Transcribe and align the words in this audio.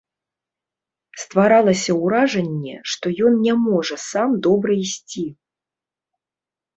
Стваралася 1.23 1.91
ўражанне, 2.03 2.73
што 2.93 3.05
ён 3.27 3.33
не 3.49 3.53
можа 3.65 3.95
сам 4.11 4.29
добра 4.47 4.71
ісці. 4.85 5.27